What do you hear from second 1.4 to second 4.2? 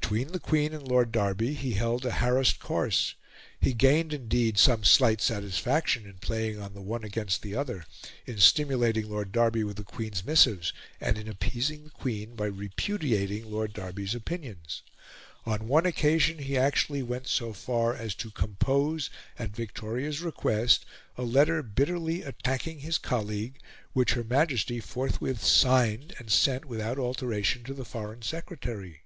he held a harassed course. He gained,